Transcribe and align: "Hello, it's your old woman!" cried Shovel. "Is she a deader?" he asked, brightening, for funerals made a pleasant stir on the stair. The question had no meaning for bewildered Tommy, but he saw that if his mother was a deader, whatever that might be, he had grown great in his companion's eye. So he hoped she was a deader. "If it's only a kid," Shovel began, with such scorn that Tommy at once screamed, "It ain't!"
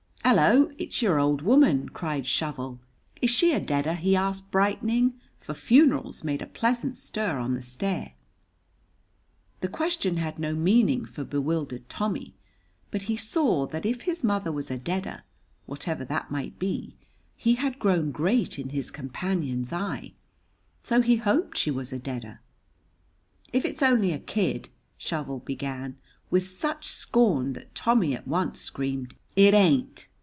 "Hello, 0.23 0.69
it's 0.77 1.01
your 1.01 1.19
old 1.19 1.41
woman!" 1.41 1.89
cried 1.89 2.25
Shovel. 2.25 2.79
"Is 3.21 3.29
she 3.31 3.51
a 3.53 3.59
deader?" 3.59 3.95
he 3.95 4.15
asked, 4.15 4.49
brightening, 4.49 5.15
for 5.35 5.53
funerals 5.53 6.23
made 6.23 6.41
a 6.41 6.47
pleasant 6.47 6.95
stir 6.95 7.37
on 7.37 7.53
the 7.53 7.61
stair. 7.61 8.13
The 9.59 9.67
question 9.67 10.17
had 10.17 10.39
no 10.39 10.53
meaning 10.55 11.05
for 11.05 11.25
bewildered 11.25 11.89
Tommy, 11.89 12.33
but 12.91 13.03
he 13.03 13.17
saw 13.17 13.65
that 13.67 13.85
if 13.85 14.03
his 14.03 14.23
mother 14.23 14.53
was 14.53 14.71
a 14.71 14.77
deader, 14.77 15.23
whatever 15.65 16.05
that 16.05 16.31
might 16.31 16.57
be, 16.57 16.95
he 17.35 17.55
had 17.55 17.77
grown 17.77 18.11
great 18.11 18.57
in 18.57 18.69
his 18.69 18.89
companion's 18.89 19.73
eye. 19.73 20.13
So 20.79 21.01
he 21.01 21.17
hoped 21.17 21.57
she 21.57 21.71
was 21.71 21.91
a 21.91 21.99
deader. 21.99 22.39
"If 23.51 23.65
it's 23.65 23.83
only 23.83 24.13
a 24.13 24.19
kid," 24.19 24.69
Shovel 24.97 25.39
began, 25.39 25.97
with 26.29 26.47
such 26.47 26.87
scorn 26.87 27.51
that 27.53 27.75
Tommy 27.75 28.13
at 28.15 28.27
once 28.29 28.61
screamed, 28.61 29.13
"It 29.35 29.53
ain't!" 29.53 30.07